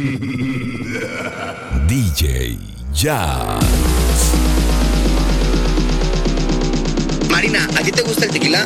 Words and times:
DJ 1.86 2.56
Jazz. 2.94 3.60
Marina, 7.28 7.68
¿a 7.76 7.82
ti 7.82 7.92
te 7.92 8.00
gusta 8.02 8.24
el 8.24 8.30
tequila? 8.30 8.64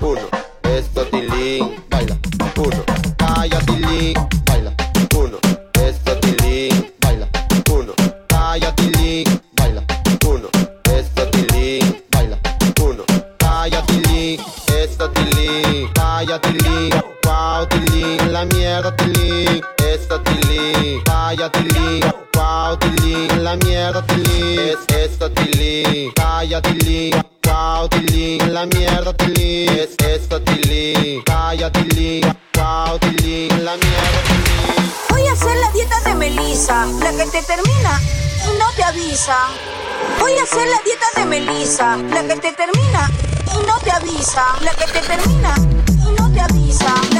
Uno. 0.00 0.28
Esto 0.62 1.04
tilín. 1.06 1.83
Voy 40.24 40.38
a 40.38 40.42
hacer 40.42 40.66
la 40.66 40.80
dieta 40.82 41.06
de 41.16 41.26
Melissa, 41.26 41.98
la 41.98 42.22
que 42.22 42.36
te 42.36 42.52
termina 42.52 43.10
y 43.52 43.66
no 43.66 43.78
te 43.80 43.90
avisa. 43.90 44.42
La 44.62 44.70
que 44.70 44.86
te 44.86 45.00
termina 45.00 45.54
y 45.86 46.18
no 46.18 46.32
te 46.32 46.40
avisa. 46.40 47.13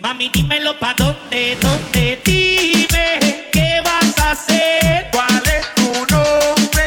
Mami, 0.00 0.28
dímelo 0.32 0.78
pa' 0.78 0.94
dónde, 0.96 1.56
dónde. 1.60 2.20
Dime, 2.24 3.48
¿qué 3.52 3.80
vas 3.84 4.18
a 4.18 4.30
hacer? 4.32 5.08
¿Cuál 5.12 5.42
es 5.46 5.74
tu 5.74 6.14
nombre? 6.14 6.84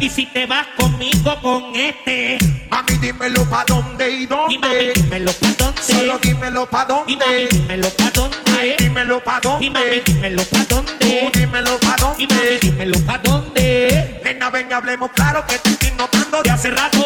Y 0.00 0.10
si 0.10 0.26
te 0.26 0.44
vas 0.46 0.66
conmigo 0.76 1.34
con 1.40 1.74
este. 1.74 2.38
Mami, 2.70 2.98
dímelo 3.00 3.44
pa' 3.48 3.64
dónde 3.66 4.10
y 4.10 4.22
Y 4.24 4.26
mami, 4.26 4.56
dónde. 4.58 4.92
dímelo 4.94 5.32
pa' 5.32 5.48
dónde. 5.58 5.82
Solo 5.82 6.18
dímelo 6.18 6.66
pa' 6.68 6.86
Y 7.06 7.16
mami, 7.16 7.16
dónde. 7.16 7.48
dímelo 7.52 7.90
pa' 7.90 8.10
dónde. 8.14 8.76
Dímelo 8.78 9.20
pa' 9.24 9.40
Y 9.60 9.70
mami, 9.70 9.86
dónde. 9.86 10.02
dímelo 10.04 10.42
pa' 10.44 10.64
dónde. 10.68 11.30
Tú 11.32 11.38
dímelo 11.38 11.78
pa' 11.80 11.96
Y 12.18 12.26
mami, 12.26 12.40
dónde. 12.40 12.58
dímelo 12.60 12.98
pa' 13.06 13.18
dónde. 13.18 14.20
Nena, 14.24 14.50
ven, 14.50 14.72
hablemos 14.72 15.10
claro 15.12 15.44
que 15.46 15.58
te 15.58 15.70
estoy 15.70 15.90
notando 15.92 16.42
de 16.42 16.50
hace 16.50 16.70
rato. 16.70 16.97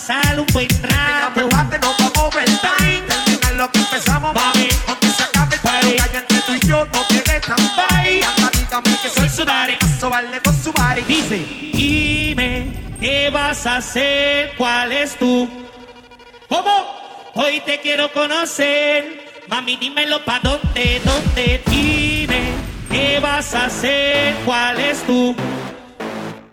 Pasar 0.00 0.40
un 0.40 0.46
buen 0.52 0.68
rato. 0.82 1.34
prepárate, 1.34 1.78
nos 1.78 1.98
vamos 1.98 2.18
overtime. 2.18 3.02
Terminar 3.06 3.54
lo 3.54 3.70
que 3.70 3.78
empezamos, 3.80 4.34
mami. 4.34 4.68
Aunque 4.86 5.08
se 5.08 5.22
acabe 5.22 5.56
el 5.56 5.60
que 5.60 6.02
hay 6.02 6.16
entre 6.16 6.38
tú 6.40 6.54
y 6.54 6.66
yo, 6.66 6.86
no 6.86 7.06
te 7.06 7.32
dejan 7.32 7.58
bye. 7.76 8.22
Dígame 8.52 8.98
que 9.02 9.10
soy 9.10 9.28
su 9.28 9.44
daddy. 9.44 9.76
Paso, 9.76 10.08
vale 10.08 10.40
con 10.40 10.62
su 10.62 10.72
body. 10.72 11.02
Dice, 11.02 11.36
dime, 11.72 12.96
¿qué 13.00 13.30
vas 13.30 13.66
a 13.66 13.76
hacer? 13.76 14.54
¿Cuál 14.56 14.92
es 14.92 15.16
tu? 15.16 15.48
¿Cómo? 16.48 17.30
Hoy 17.34 17.60
te 17.60 17.80
quiero 17.80 18.10
conocer. 18.12 19.44
Mami, 19.48 19.76
dímelo 19.76 20.24
pa' 20.24 20.40
dónde, 20.42 21.00
dónde. 21.04 21.62
Dime, 21.66 22.52
¿qué 22.90 23.20
vas 23.20 23.54
a 23.54 23.66
hacer? 23.66 24.34
¿Cuál 24.46 24.80
es 24.80 25.02
tu? 25.02 25.34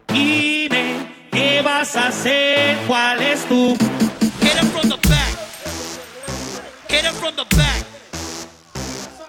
Dime, 0.09 1.16
¿qué 1.37 1.61
vas 1.61 1.95
a 1.95 2.07
hacer? 2.07 2.77
¿Cuál 2.87 3.21
es 3.21 3.45
tu? 3.45 3.77
Hit 4.41 4.57
him 4.59 4.67
from 4.71 4.89
the 4.89 4.97
back. 5.07 5.31
Hit 6.89 7.05
him 7.05 7.13
from 7.13 7.35
the 7.35 7.45
back. 7.55 7.85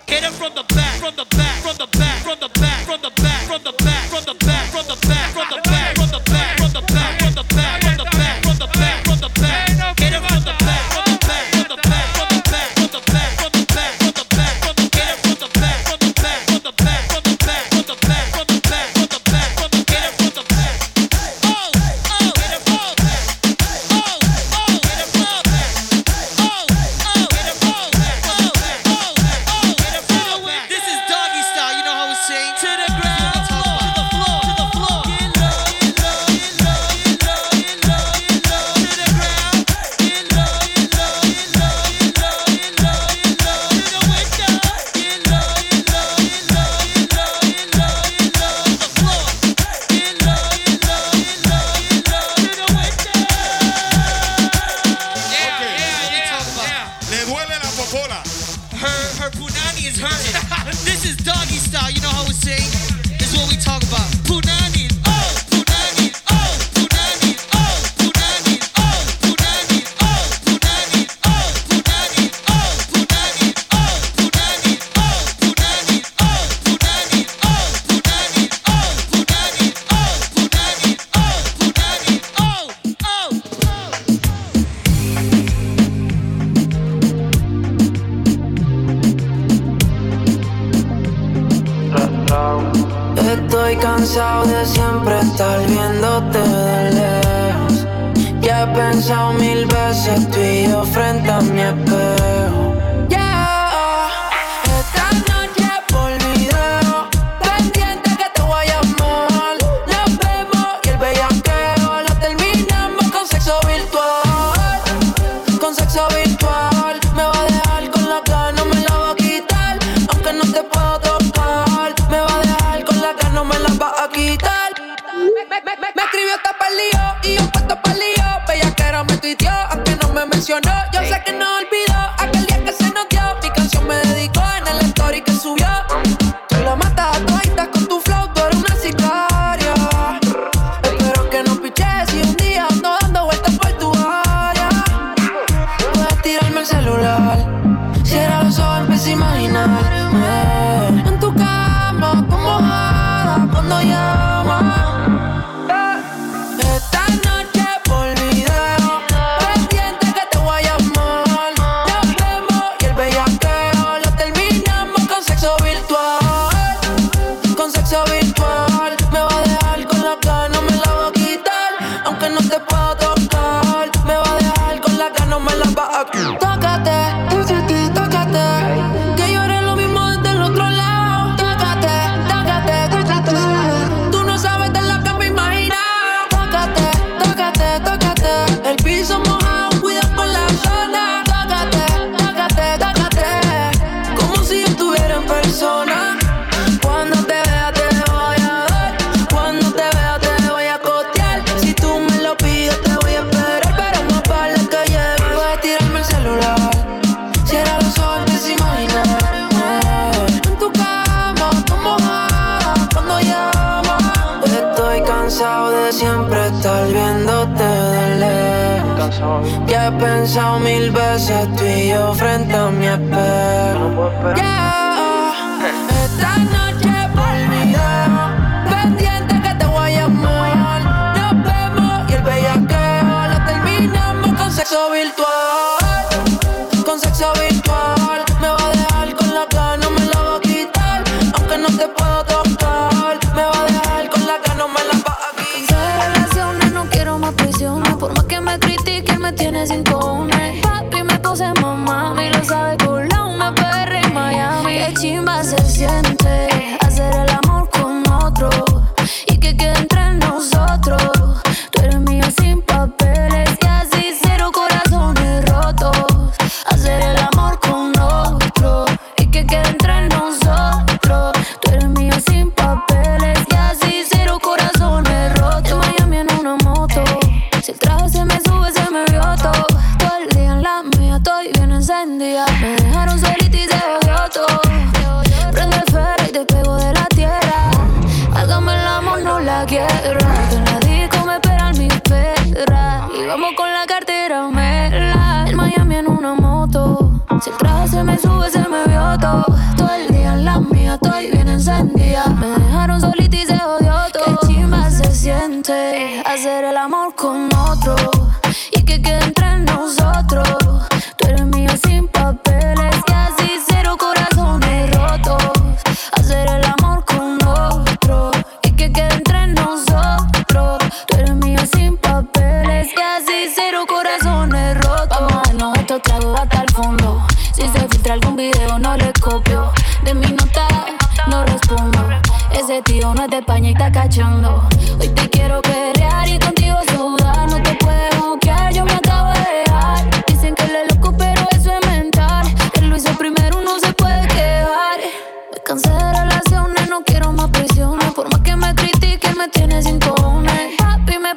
Hit 0.07 0.25
him. 0.25 0.33
From 0.33 0.55
the 0.55 0.65
back. 0.75 0.95
From 1.01 1.15
the 1.17 1.27
back. 1.37 1.57
From 1.63 1.77
the 1.77 1.87
back. 1.99 2.23
From 2.23 2.39
the 2.41 2.49
back. 2.61 2.87
From 2.87 3.01
the 3.03 3.11
back. 3.23 3.43
From 3.47 3.63
the 3.63 3.73
back. 3.85 3.98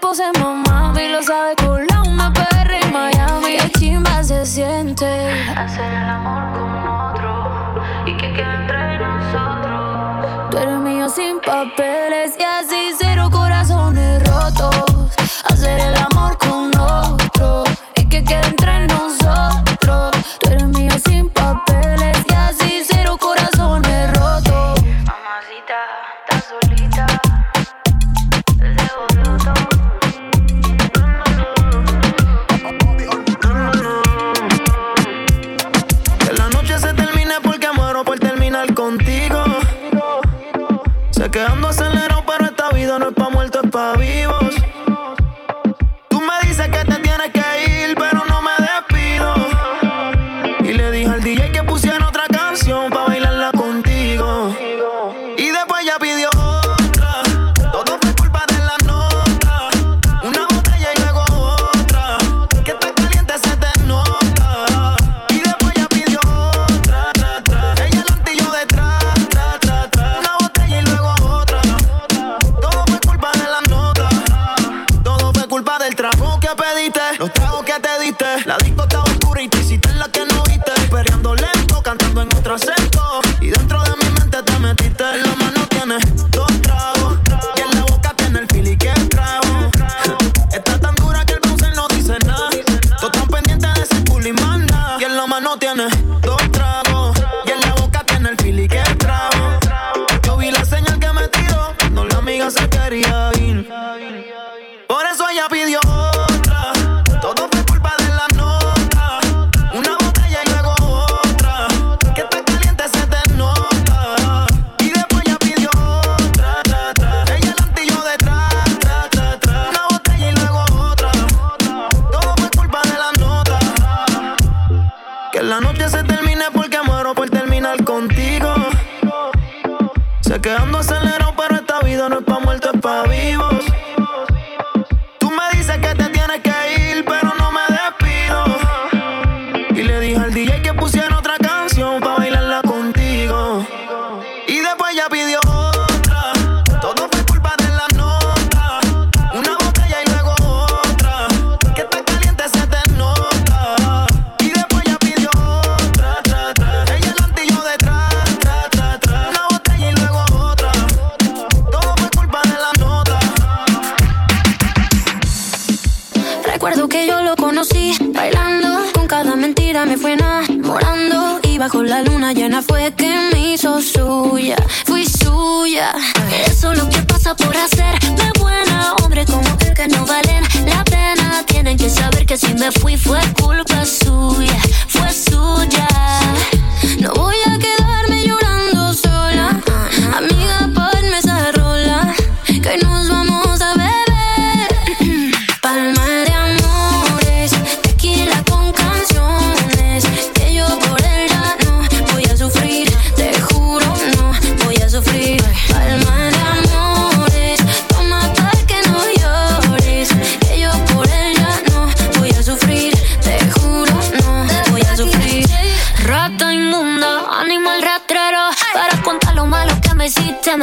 puse 0.01 0.23
mamá 0.39 0.93
y 0.99 1.07
lo 1.09 1.21
sabe 1.21 1.55
culón, 1.55 2.15
me 2.15 2.31
perra 2.31 2.79
en 2.79 2.91
Miami. 2.91 3.57
Qué 3.57 3.69
chimba 3.79 4.23
se 4.23 4.45
siente 4.45 5.05
hacer 5.55 5.85
el 5.85 6.09
amor 6.09 6.51
como 6.51 7.10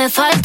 hiciste, 0.08 0.36
me 0.36 0.37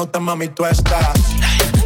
nota, 0.00 0.18
mami, 0.18 0.48
tú 0.48 0.64
estás. 0.64 1.12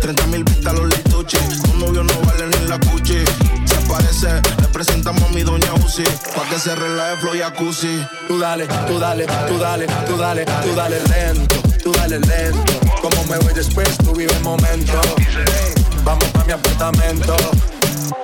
30 0.01 0.27
mil 0.29 0.45
vistas 0.45 0.73
los 0.73 0.87
lituchi. 0.87 1.37
Un 1.73 1.81
novio 1.81 2.05
no 2.05 2.15
vale 2.27 2.47
ni 2.47 2.69
la 2.69 2.79
cuchi. 2.79 3.25
Se 3.67 3.75
parece, 3.89 4.29
le 4.61 4.69
presentamos 4.69 5.23
a 5.23 5.29
mi 5.31 5.43
doña 5.43 5.73
Uzi. 5.85 6.05
Pa' 6.35 6.49
que 6.49 6.59
se 6.59 6.77
relaje 6.77 7.17
flow 7.17 7.35
y 7.35 7.41
jacuzzi. 7.41 8.07
Tú 8.29 8.39
dale, 8.39 8.67
tú 8.87 9.01
dale, 9.01 9.27
tú 9.49 9.59
dale, 9.59 9.87
tú 10.07 10.17
dale, 10.17 10.45
tú 10.45 10.75
dale 10.77 11.01
lento, 11.09 11.57
tú 11.83 11.93
dale 11.93 12.21
lento. 12.21 12.73
Como 13.03 13.25
me 13.25 13.37
voy 13.39 13.53
después, 13.53 13.89
tú 13.99 14.13
vive 14.15 14.33
el 14.33 14.45
momento. 14.45 15.01
Ey, 15.19 15.75
vamos 16.05 16.25
pa' 16.27 16.45
mi 16.45 16.53
apartamento. 16.53 17.37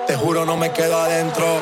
Te 0.07 0.15
juro, 0.15 0.45
no 0.45 0.55
me 0.55 0.71
quedo 0.71 0.97
adentro. 1.01 1.61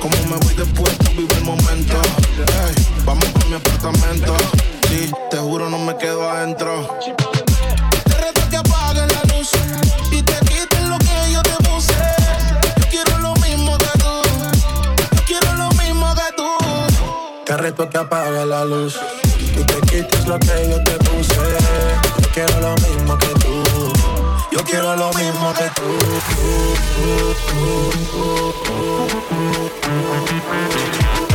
Como 0.00 0.16
me 0.28 0.36
voy 0.36 0.54
después, 0.54 0.96
tú 0.98 1.10
vive 1.16 1.34
el 1.34 1.44
momento. 1.44 1.96
Ey, 2.38 2.74
vamos 3.04 3.24
pa' 3.26 3.46
mi 3.46 3.54
apartamento. 3.54 4.36
Sí, 4.88 5.10
te 5.30 5.36
juro, 5.38 5.68
no 5.68 5.78
me 5.78 5.96
quedo 5.96 6.28
adentro. 6.30 6.98
Te 8.04 8.14
reto 8.14 8.40
que 8.50 8.56
apagues 8.56 9.12
la 9.12 9.34
luz 9.34 9.50
y 10.12 10.22
te 10.22 10.34
quites 10.46 10.82
lo 10.88 10.98
que 10.98 11.32
yo 11.32 11.42
te 11.42 11.56
puse. 11.64 11.94
Yo 12.78 12.88
quiero 12.90 13.18
lo 13.18 13.34
mismo 13.36 13.76
que 13.78 13.98
tú. 13.98 14.22
Yo 15.16 15.22
quiero 15.26 15.52
lo 15.54 15.68
mismo 15.70 16.14
que 16.14 16.36
tú. 16.36 16.48
Te 17.44 17.56
reto 17.56 17.88
que 17.88 17.98
apague 17.98 18.46
la 18.46 18.64
luz 18.64 18.98
y 19.40 19.64
te 19.64 19.80
quites 19.82 20.26
lo 20.26 20.38
que 20.38 20.68
yo 20.70 20.82
te 20.84 20.92
puse. 20.98 21.34
Yo 21.34 22.28
quiero 22.32 22.60
lo 22.60 22.74
mismo 22.76 23.18
que 23.18 23.28
tú. 23.40 23.65
Yo 24.56 24.64
quiero 24.64 24.96
lo 24.96 25.12
mismo 25.12 25.52
que 25.52 25.68
tú. 25.74 25.82
Yo 31.20 31.25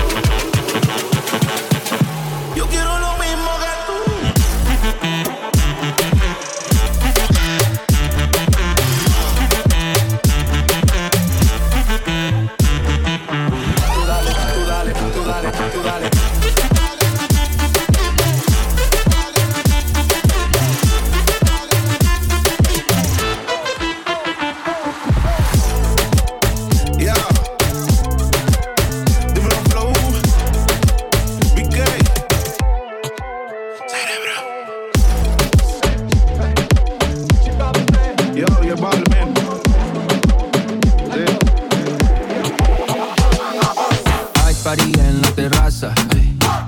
party 44.64 44.92
en 45.00 45.22
la 45.22 45.32
terraza. 45.32 45.94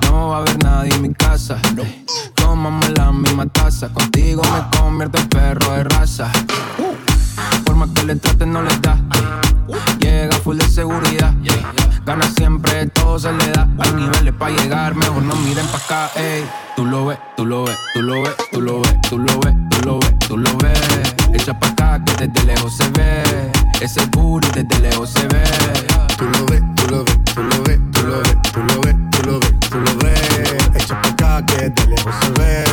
No 0.09 0.29
va 0.29 0.37
a 0.37 0.39
haber 0.39 0.63
nadie 0.63 0.93
en 0.93 1.01
mi 1.01 1.13
casa. 1.13 1.57
Tómame 2.35 2.89
la 2.89 3.11
misma 3.11 3.45
taza. 3.47 3.89
Contigo 3.89 4.41
me 4.43 4.77
convierto 4.77 5.19
en 5.19 5.29
perro 5.29 5.71
de 5.73 5.83
raza. 5.83 6.31
Forma 7.65 7.87
que 7.93 8.03
le 8.03 8.15
traten 8.15 8.53
no 8.53 8.61
le 8.61 8.75
da. 8.79 8.97
Llega 9.99 10.35
full 10.37 10.57
de 10.57 10.67
seguridad. 10.67 11.33
Gana 12.05 12.29
siempre, 12.35 12.87
todo 12.87 13.19
se 13.19 13.31
le 13.31 13.51
da. 13.51 13.67
Hay 13.79 13.93
niveles 13.93 14.33
para 14.33 14.55
llegar, 14.55 14.95
mejor 14.95 15.23
no 15.23 15.35
miren 15.35 15.65
pa' 15.67 15.77
acá. 15.77 16.11
ey. 16.15 16.43
Tú 16.75 16.85
lo 16.85 17.05
ves, 17.05 17.19
tú 17.37 17.45
lo 17.45 17.63
ves, 17.63 17.77
tú 17.93 18.01
lo 18.01 18.21
ves, 18.23 18.35
tú 18.51 18.59
lo 18.59 18.81
ves, 18.81 18.95
tú 19.09 19.19
lo 19.19 19.39
ves, 19.39 19.55
tú 19.69 19.85
lo 19.85 19.99
ves, 19.99 20.19
tú 20.27 20.37
lo 20.37 20.57
ves. 20.57 21.15
Echa 21.33 21.57
pa' 21.59 21.67
acá 21.67 22.03
que 22.03 22.27
desde 22.27 22.45
lejos 22.45 22.75
se 22.75 22.89
ve. 22.89 23.51
Ese 23.79 24.05
booty 24.07 24.47
desde 24.53 24.79
lejos 24.81 25.09
se 25.09 25.27
ve. 25.27 25.43
Tú 26.17 26.25
lo 26.25 26.45
ves, 26.45 26.61
tú 26.75 26.87
lo 26.89 27.03
ves, 27.03 27.22
tú 27.33 27.41
lo 27.43 27.63
ves, 27.63 27.79
tú 27.91 28.03
lo 28.07 28.19
ves, 28.19 28.37
tú 28.53 28.59
lo 28.59 28.81
ves, 28.81 28.95
tú 29.11 29.29
lo 29.29 29.39
ves, 29.39 29.59
tú 29.69 29.79
lo 29.79 29.95
ves. 29.97 30.55
Echa 30.75 31.01
pa' 31.01 31.09
acá 31.09 31.45
que 31.45 31.69
de 31.69 31.87
lejos 31.87 32.15
se 32.21 32.31
ve. 32.31 32.63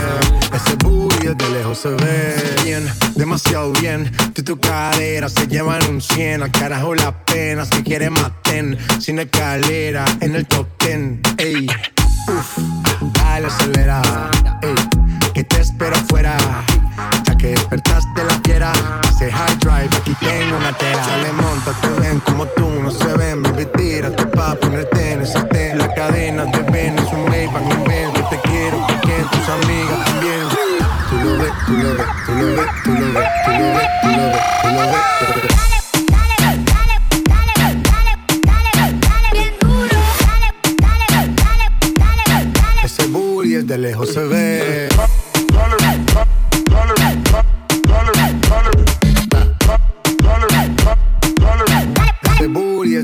Ese 0.55 0.77
booty 0.77 1.29
de 1.29 1.49
lejos 1.51 1.79
se 1.79 1.89
ve. 1.89 2.35
Bien, 2.65 2.87
demasiado 3.15 3.73
bien. 3.73 4.11
Tú 4.35 4.43
tu 4.43 4.59
cadera 4.59 5.29
se 5.29 5.47
llevan 5.47 5.87
un 5.89 6.01
100. 6.01 6.43
Al 6.43 6.51
carajo 6.51 6.95
la 6.95 7.13
pena. 7.25 7.65
Si 7.65 7.83
quieres 7.83 8.11
maten. 8.11 8.79
Sin 9.01 9.19
escalera 9.19 10.05
en 10.21 10.35
el 10.35 10.47
top 10.47 10.67
10. 10.79 11.21
Ey, 11.39 11.67
uff, 12.29 12.59
dale 13.15 13.47
acelera. 13.47 14.03
Ey, 14.63 14.75
que 15.33 15.45
te 15.45 15.61
espero 15.61 15.97
afuera. 15.97 16.37
Que 17.41 17.53
despertaste 17.53 18.23
la 18.23 18.39
fiera. 18.45 18.71
Hace 19.09 19.33
high 19.33 19.57
drive, 19.61 19.89
aquí 19.97 20.15
tengo 20.21 20.59
una 20.59 20.77
tela. 20.77 21.03
Chale, 21.03 21.33
monta, 21.33 21.73
te 21.81 21.89
ven 21.99 22.21
como 22.21 22.45
tú, 22.49 22.69
no 22.69 22.91
se 22.91 23.17
ven. 23.17 23.43
Baby, 23.43 23.67
tírate 23.79 24.27
pa' 24.27 24.55
ponerte 24.57 25.13
en 25.13 25.23
ese 25.23 25.41
ten. 25.45 25.79
La 25.79 25.89
cadena 25.95 26.51
te 26.53 26.61
ven, 26.71 26.99
es 26.99 27.11
un 27.11 27.25
Maybach, 27.31 27.63
un 27.63 27.85
Benz. 27.85 28.13
Yo 28.15 28.29
te 28.29 28.39
quiero 28.41 28.87
porque 28.87 29.25
tus 29.33 29.49
amigas 29.49 30.05
también. 30.05 30.49
Tú 31.09 31.17
lo 31.17 31.39
ves, 31.39 31.53
tú 31.67 31.73
lo 31.73 31.95
ves, 31.97 32.07
tú 32.27 32.33
lo 32.35 32.47
ves, 32.57 32.69
tú 32.85 32.91
lo 32.91 33.07
ves, 33.15 33.29
tú 33.45 33.51
lo 33.51 33.73
ves, 33.73 33.89
tú 34.03 34.09
lo 34.09 34.23
ves, 34.29 34.43
tú 34.61 34.69
lo 34.69 34.83
ves. 34.85 35.01
Ese 42.85 43.07
booty 43.07 43.49
desde 43.55 43.79
lejos 43.79 44.13
se 44.13 44.21
ve. 44.25 44.90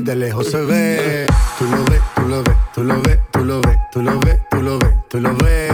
Desde 0.07 0.19
lejos 0.21 0.49
se 0.49 0.61
ve. 0.61 1.27
Tú 1.59 1.65
lo 1.65 1.83
ves, 1.83 2.01
tú 2.15 2.21
lo 2.29 2.43
ves, 2.43 2.57
tú 2.73 2.83
lo 2.83 3.01
ves, 3.01 3.19
tú 3.31 3.43
lo 3.43 3.61
ves, 3.61 3.79
tú 3.91 4.01
lo 4.01 4.19
ves, 4.19 4.39
tú 4.49 4.61
lo 4.61 4.79
ves, 4.79 4.93
tú 5.09 5.19
lo 5.19 5.35
ves. 5.35 5.71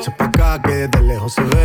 Echa 0.00 0.16
pa' 0.16 0.24
acá 0.24 0.62
que 0.62 0.72
desde 0.72 1.02
lejos 1.02 1.34
se 1.34 1.42
ve. 1.42 1.63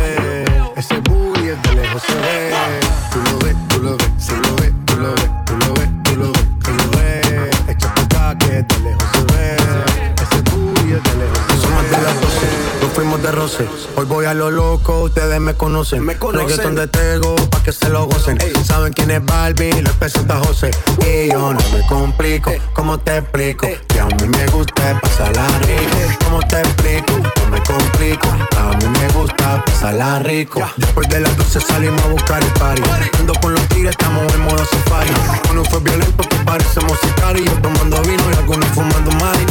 12, 13.50 13.64
nos 13.64 13.72
fuimos 13.72 13.80
de 13.80 13.86
roce. 13.86 13.88
Hoy 13.96 14.04
voy 14.06 14.26
a 14.26 14.34
lo 14.34 14.50
loco, 14.50 15.02
ustedes 15.02 15.40
me 15.40 15.54
conocen. 15.54 16.04
Me 16.04 16.16
conocen. 16.16 16.48
Reggaeton 16.48 16.74
de 16.74 16.86
Tego, 16.88 17.34
pa' 17.50 17.62
que 17.62 17.72
se 17.72 17.88
lo 17.88 18.06
gocen. 18.06 18.38
Saben 18.64 18.92
quién 18.92 19.10
es 19.10 19.24
Barbie, 19.24 19.82
les 19.82 19.92
presenta 19.94 20.38
José. 20.38 20.70
Y 21.06 21.30
yo 21.30 21.52
no 21.52 21.60
me 21.72 21.86
complico, 21.86 22.52
¿cómo 22.72 22.98
te 22.98 23.18
explico? 23.18 23.68
Que 23.88 24.00
a 24.00 24.06
mí 24.06 24.28
me 24.28 24.46
gusta 24.48 25.00
pasarla 25.00 25.46
rico. 25.60 26.24
¿Cómo 26.24 26.40
te 26.40 26.60
explico? 26.60 27.12
No 27.18 27.50
me 27.50 27.62
complico, 27.62 28.28
a 28.28 28.76
mí 28.76 28.98
me 28.98 29.08
gusta 29.12 29.64
pasarla 29.64 30.18
rico. 30.20 30.60
Después 30.76 31.08
de 31.08 31.20
las 31.20 31.36
12 31.36 31.60
salimos 31.60 32.02
a 32.02 32.08
buscar 32.08 32.42
el 32.42 32.52
party. 32.52 32.82
Ando 33.18 33.32
con 33.40 33.54
los 33.54 33.68
tigres, 33.68 33.90
estamos 33.92 34.32
en 34.32 34.40
modo 34.42 34.64
safari. 34.64 35.10
Uno 35.50 35.64
fue 35.64 35.80
violento 35.80 36.22
que 36.28 36.36
parecemos 36.44 36.98
sicarios. 37.00 37.46
Yo 37.46 37.60
tomando 37.60 38.00
vino 38.02 38.22
y 38.30 38.36
algunos 38.36 38.68
fumando 38.70 39.10
mari. 39.12 39.44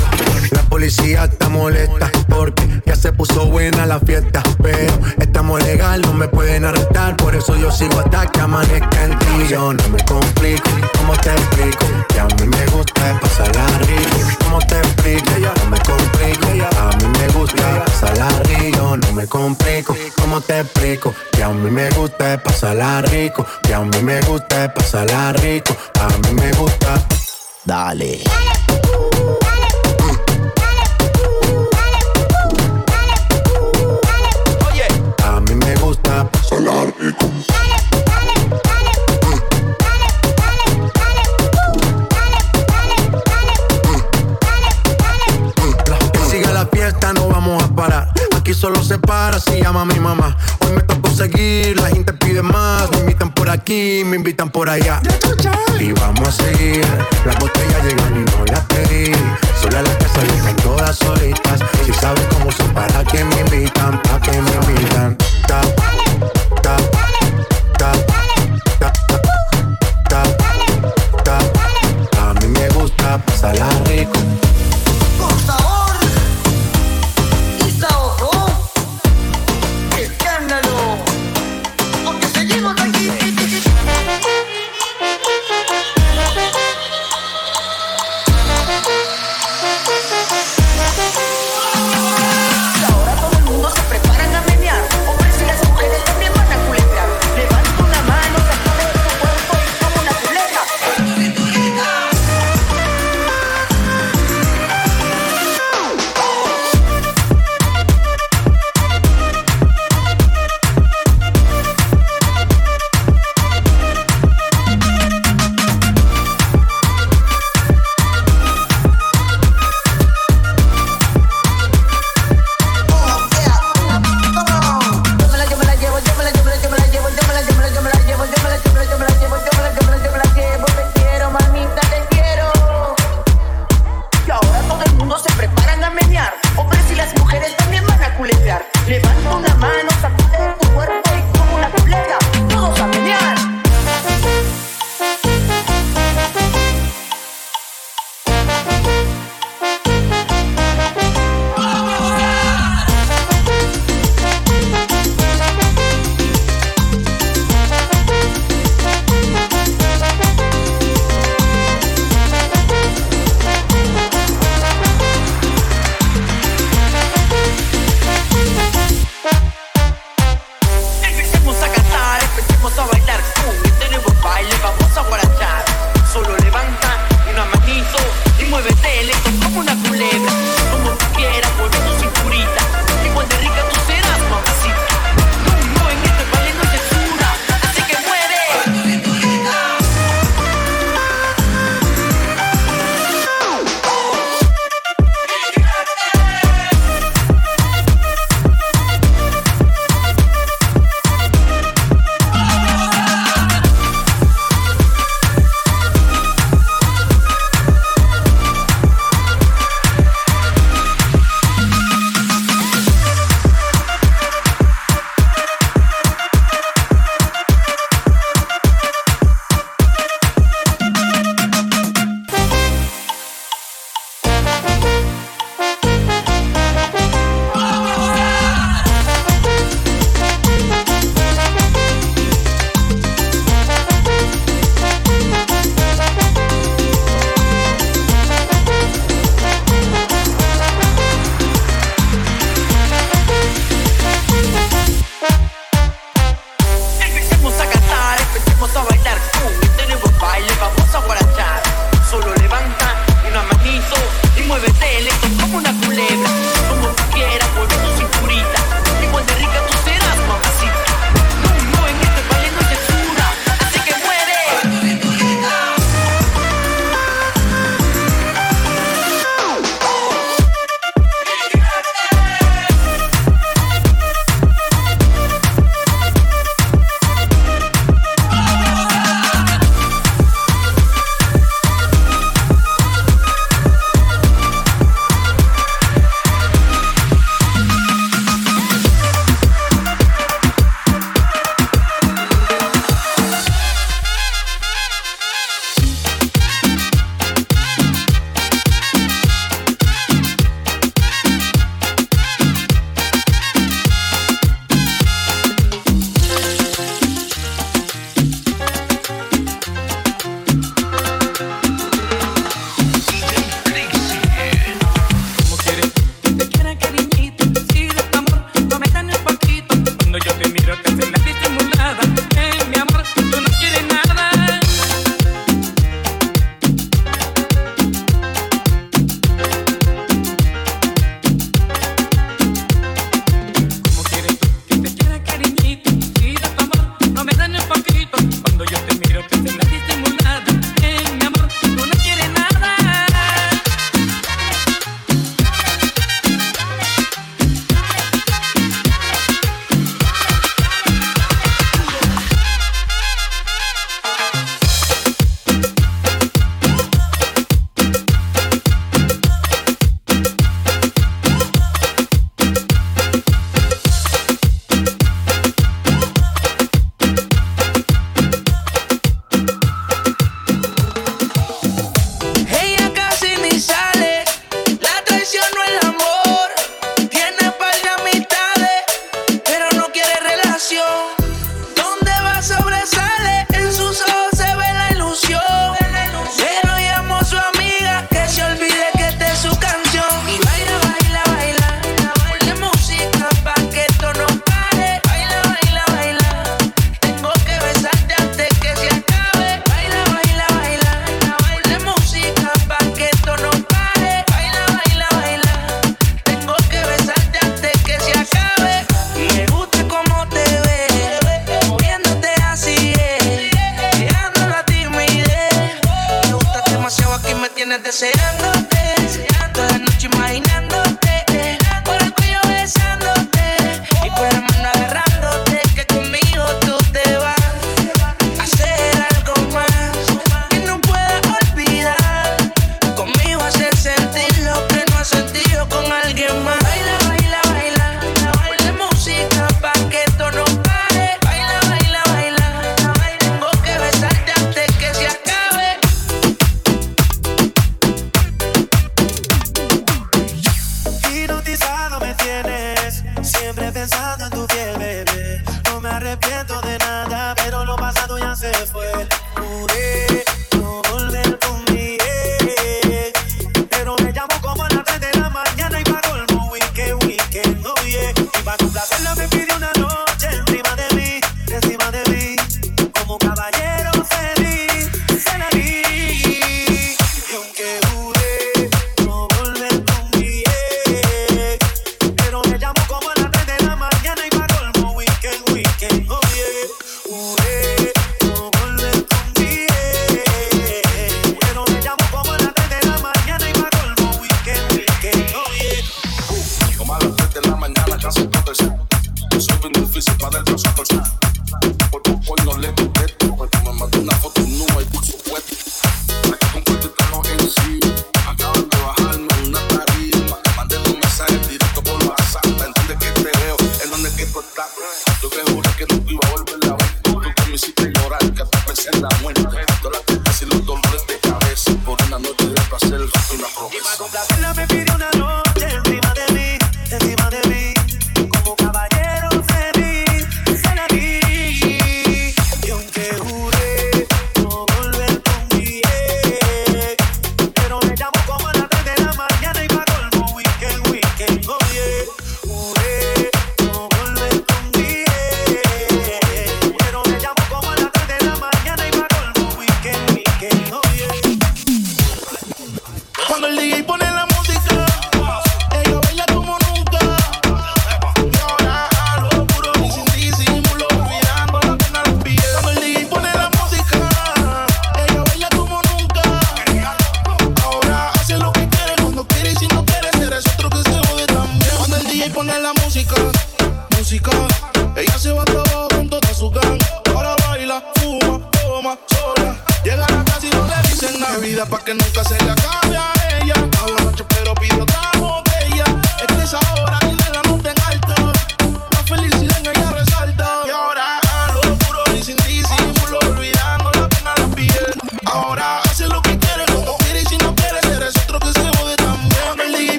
La 0.52 0.64
policía 0.64 1.26
está 1.26 1.50
molesta 1.50 2.12
porque 2.28 2.82
ya 2.86 2.96
se 2.96 3.12
puso 3.12 3.46
buena 3.48 3.86
la 3.90 4.00
fiesta. 4.00 4.44
Pero 4.62 4.94
estamos 5.20 5.62
legal, 5.64 6.02
no 6.02 6.14
me 6.14 6.28
pueden 6.28 6.64
arrestar. 6.64 7.18
Por 7.18 7.36
eso 7.36 7.56
yo 7.56 7.72
sigo 7.72 8.00
hasta 8.00 8.28
que 8.28 8.40
amanezca 8.40 9.04
en 9.04 9.18
ti. 9.18 9.48
Yo 9.50 9.74
no 9.74 9.90
me 9.90 10.00
complico, 10.06 10.70
¿cómo 10.98 11.14
te 11.14 11.32
explico? 11.32 11.86
Que 12.08 12.20
a 12.20 12.26
mí 12.26 12.46
me 12.46 12.66
gusta 12.68 13.20
pasarla 13.20 13.66
rico. 13.80 14.18
¿Cómo 14.44 14.60
te 14.60 14.78
explico? 14.78 15.32
No 15.40 15.70
me 15.72 15.80
complico, 15.80 16.48
a 16.78 16.96
mí 16.98 17.06
me 17.20 17.28
gusta 17.30 17.86
pasarla 17.86 18.30
rico. 18.44 18.98
No 18.98 19.14
me 19.14 19.28
complico, 19.28 19.96
¿cómo 20.22 20.40
te 20.42 20.60
explico? 20.60 21.14
Que 21.32 21.44
a 21.44 21.50
mí 21.50 21.72
me 21.72 21.90
gusta 21.90 22.42
pasarla 22.44 23.02
rico. 23.02 23.46
Que 23.64 23.74
a 23.74 23.80
mí 23.80 24.02
me 24.04 24.22
gusta 24.22 24.72
pasarla 24.72 25.34
rico. 25.34 25.76
A 26.00 26.08
mí 26.28 26.34
me 26.36 26.52
gusta. 26.54 27.04
Dale. 27.66 28.22
Solo 48.60 48.84
se 48.84 49.00
para 49.00 49.40
si 49.40 49.62
llama 49.62 49.86
mi 49.86 50.00
mamá. 50.00 50.36
Hoy 50.60 50.74
me 50.74 50.82
tocó 50.82 51.10
seguir, 51.12 51.80
la 51.80 51.88
gente 51.88 52.12
pide 52.14 52.42
más. 52.42 52.92
Me 52.92 53.00
invitan 53.00 53.32
por 53.34 53.50
aquí, 53.50 54.04
me 54.06 54.18
invitan 54.18 54.50
por 54.50 54.70
allá. 54.70 55.02
Y 55.80 55.94
vamos 55.94 56.28
a 56.28 56.32
seguir. 56.32 56.86
Las 57.26 57.40
botellas 57.40 57.84
llegan 57.86 58.16
y 58.18 58.32
no 58.32 58.46
las 58.52 58.66
pedí. 58.66 59.14
Sola 59.62 59.82
la 59.82 59.98
casa 59.98 60.24
están 60.24 60.56
todas 60.58 60.98
solitas. 60.98 61.60
Si 61.86 61.94
sabes 61.94 62.26
cómo 62.34 62.52
son, 62.52 62.74
para 62.74 63.04
que 63.06 63.24
me 63.24 63.40
invitan, 63.40 64.02
para 64.02 64.20
que 64.20 64.32
me 64.42 64.52
invitan. 64.52 65.18
Ta, 65.48 65.62
ta, 66.62 66.78
A 67.82 67.94
mí 72.42 72.48
me 72.48 72.68
gusta 72.70 73.18
pasarla 73.26 73.70
rico. 73.86 74.49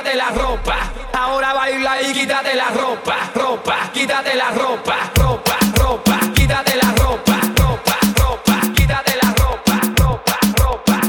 quítate 0.00 0.16
la 0.16 0.30
ropa. 0.30 0.76
Ahora 1.12 1.52
baila 1.52 2.00
y 2.02 2.12
quítate 2.12 2.54
la 2.54 2.68
ropa, 2.70 3.30
ropa, 3.34 3.90
quítate 3.92 4.34
la 4.34 4.50
ropa, 4.50 5.10
ropa, 5.14 5.58
ropa, 5.74 6.20
quítate 6.34 6.76
la 6.76 6.92
ropa, 6.92 7.40
ropa, 7.56 7.98
ropa, 8.16 8.60
quítate 8.74 9.12
la 9.22 9.34
ropa, 9.34 9.80
ropa, 9.96 10.38
ropa, 10.56 11.00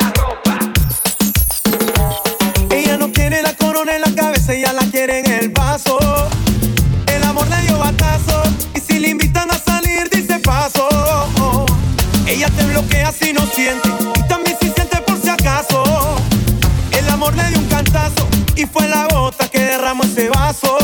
la 0.00 0.12
ropa. 0.22 0.58
Ella 2.70 2.96
no 2.96 3.12
quiere 3.12 3.42
la 3.42 3.54
corona 3.54 3.96
en 3.96 4.02
la 4.02 4.14
cabeza, 4.14 4.52
ella 4.52 4.72
la 4.72 4.82
quiere 4.90 5.18
en 5.20 5.32
el 5.32 5.48
vaso. 5.48 5.98
El 7.06 7.24
amor 7.24 7.48
le 7.48 7.60
dio 7.62 7.78
batazo 7.78 8.42
y 8.74 8.80
si 8.80 9.00
le 9.00 9.08
invitan 9.08 9.50
a 9.50 9.58
salir 9.58 10.08
dice 10.10 10.38
paso. 10.38 10.86
Ella 12.26 12.48
te 12.50 12.64
bloquea 12.66 13.10
si 13.10 13.32
no 13.32 13.44
siente 13.46 13.88
y 14.14 14.22
también 14.28 14.56
si 14.60 14.70
siente 14.70 14.98
por 14.98 15.20
si 15.20 15.28
acaso. 15.28 15.82
El 16.92 17.08
amor 17.08 17.34
le 17.34 17.48
dio 17.48 17.58
un 17.58 17.68
y 18.58 18.66
fue 18.66 18.88
la 18.88 19.06
gota 19.06 19.48
que 19.48 19.60
derramó 19.60 20.02
ese 20.02 20.28
vaso. 20.30 20.76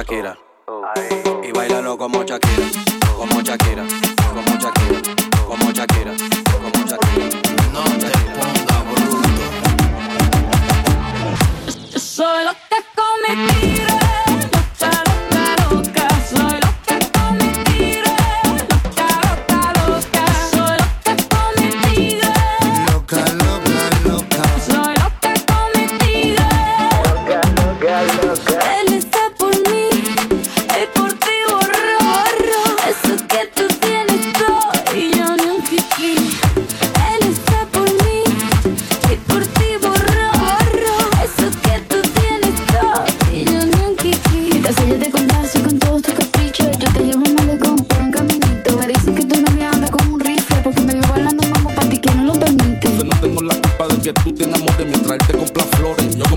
saquera. 0.00 0.39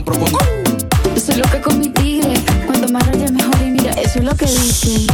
propongo. 0.04 0.38
Uh, 1.16 1.20
soy 1.20 1.36
loca 1.36 1.62
con 1.62 1.80
mi 1.80 1.90
tigre. 1.90 2.34
Cuando 2.66 2.88
más 2.90 3.06
rayas 3.08 3.32
mejor. 3.32 3.56
Y 3.62 3.72
mira, 3.72 3.92
eso 3.94 4.20
es 4.20 4.26
lo 4.26 4.36
que 4.36 4.46
dicen. 4.46 5.08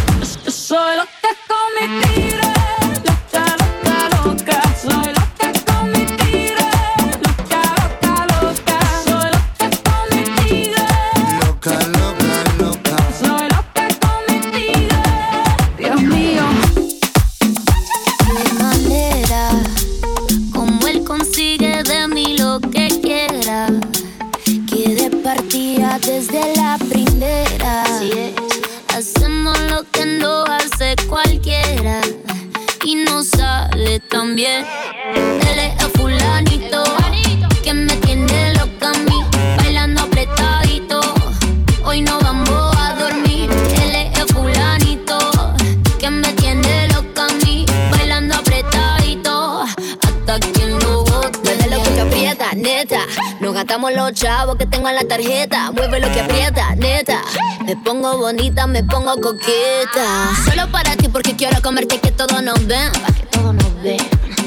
pongo 58.10 58.24
bonita, 58.24 58.66
me 58.68 58.84
pongo 58.84 59.16
coqueta. 59.22 60.34
Solo 60.46 60.72
para 60.72 60.96
ti 60.96 61.08
porque 61.10 61.36
quiero 61.36 61.62
comerte 61.62 62.00
que 62.00 62.12
todos 62.12 62.42
nos 62.42 62.66
ven. 62.66 62.92
Que 63.16 63.26
todos 63.28 63.54
nos 63.54 63.84
ven. 63.84 64.00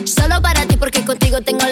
Solo 0.04 0.42
para 0.42 0.66
ti 0.66 0.76
porque 0.76 1.04
contigo 1.04 1.40
tengo 1.42 1.64
la 1.66 1.71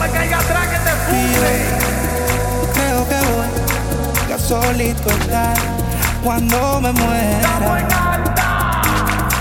me 0.00 0.10
caiga 0.10 0.38
atrás 0.38 0.66
que 0.68 0.78
te 0.78 0.90
funde. 1.06 1.52
Creo 2.72 3.08
que 3.08 3.18
voy 3.32 3.50
ya 4.28 4.38
solito 4.38 5.10
estar 5.10 5.56
cuando 6.24 6.80
me 6.80 6.92
muera. 6.92 7.50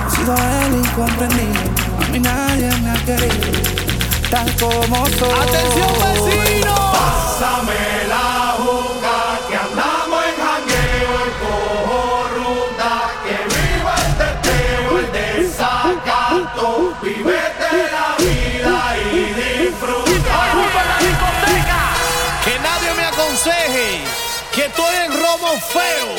He 0.07 0.15
sido 0.15 0.35
el 0.35 0.75
incomprendido, 0.75 1.61
a 2.03 2.11
mí 2.11 2.19
nadie 2.19 2.69
me 2.81 2.91
ha 2.91 3.05
querido, 3.05 3.51
tal 4.29 4.53
como 4.57 5.05
soy. 5.07 5.31
¡Atención, 5.31 5.93
vecino! 6.03 6.75
Pásamela. 6.91 8.38
feio. 25.57 26.18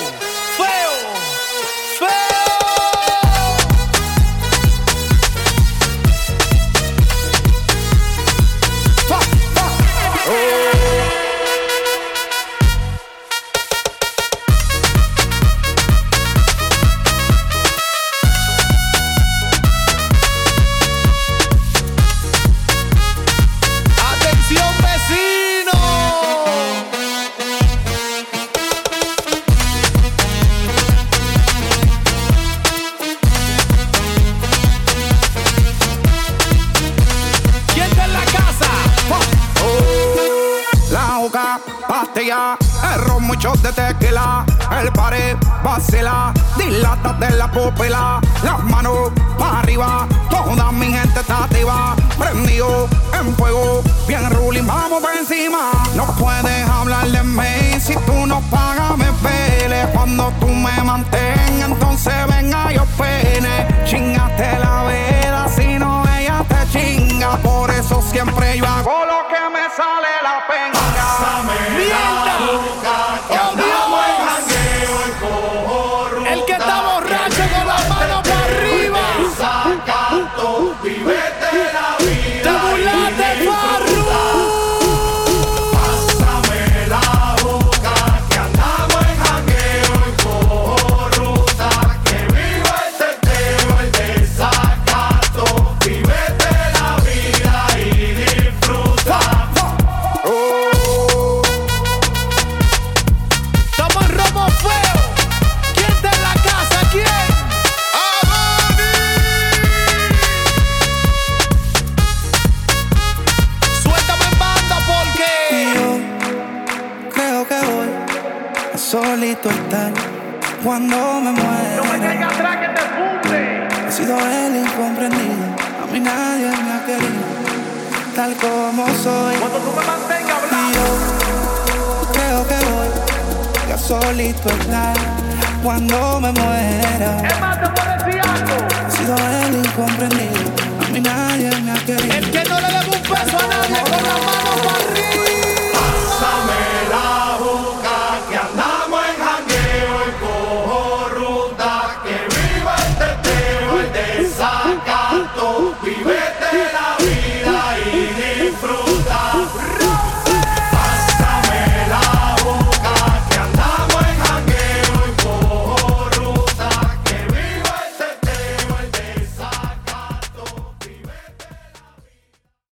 Muchos 43.31 43.63
de 43.63 43.73
tequila. 43.73 44.45
El 44.81 44.93
pared 44.93 45.37
vacila, 45.63 46.33
dilata 46.57 47.13
de 47.13 47.31
la 47.37 47.49
pupila. 47.49 48.21
Las 48.43 48.63
manos 48.65 49.13
para 49.39 49.61
arriba, 49.61 50.09
toda 50.29 50.73
mi 50.73 50.87
gente 50.87 51.21
está 51.21 51.45
activa. 51.45 51.95
Prendido 52.19 52.89
en 53.19 53.35
fuego, 53.37 53.83
bien 54.09 54.29
ruling, 54.31 54.67
vamos 54.67 55.01
por 55.01 55.15
encima. 55.15 55.71
No 55.95 56.07
puedes 56.19 56.69
hablar 56.69 57.07
de 57.07 57.23
mí 57.23 57.81
si 57.81 57.95
tú 58.07 58.27
no 58.27 58.41
pagas, 58.51 58.97
me 58.97 59.11
pele. 59.25 59.87
Cuando 59.95 60.33
tú 60.41 60.49
me 60.49 60.83
mantengas, 60.83 61.71
entonces 61.71 62.15
venga 62.27 62.73
yo 62.73 62.85
pene. 62.99 63.55
Chingaste 63.85 64.59
la 64.59 64.83
vela, 64.83 65.47
si 65.55 65.79
no 65.79 66.03
ella 66.19 66.45
te 66.49 66.61
chinga. 66.73 67.37
Por 67.37 67.71
eso 67.71 68.03
siempre 68.11 68.59
yo 68.59 68.67
hago 68.67 69.05
lo 69.13 69.21
que 69.29 69.43
me 69.55 69.65
sale 69.77 70.13
la 70.21 70.37
penga. 70.49 70.80